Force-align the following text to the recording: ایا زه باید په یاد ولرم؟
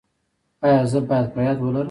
ایا 0.65 0.79
زه 0.91 0.99
باید 1.09 1.27
په 1.33 1.39
یاد 1.47 1.57
ولرم؟ 1.61 1.77